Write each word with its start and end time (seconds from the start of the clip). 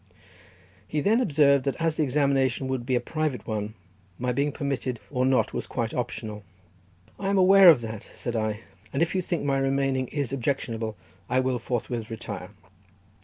He 0.87 0.99
then 0.99 1.21
observed 1.21 1.63
that, 1.65 1.75
as 1.75 1.95
the 1.95 2.01
examination 2.01 2.67
would 2.67 2.87
be 2.87 2.95
a 2.95 2.99
private 2.99 3.45
one, 3.45 3.75
my 4.17 4.31
being 4.31 4.51
permitted 4.51 4.99
or 5.11 5.27
not 5.27 5.53
was 5.53 5.67
quite 5.67 5.93
optional. 5.93 6.43
"I 7.19 7.29
am 7.29 7.37
aware 7.37 7.69
of 7.69 7.81
that," 7.81 8.07
said 8.11 8.35
I, 8.35 8.61
"and 8.91 9.03
if 9.03 9.13
you 9.13 9.21
think 9.21 9.43
my 9.43 9.59
remaining 9.59 10.07
is 10.07 10.33
objectionable, 10.33 10.97
I 11.29 11.39
will 11.39 11.59
forthwith 11.59 12.09
retire." 12.09 12.49